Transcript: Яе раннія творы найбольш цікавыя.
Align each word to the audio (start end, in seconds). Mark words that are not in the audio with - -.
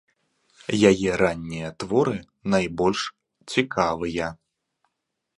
Яе 0.89 1.09
раннія 1.21 1.67
творы 1.83 2.15
найбольш 2.53 3.01
цікавыя. 3.57 4.27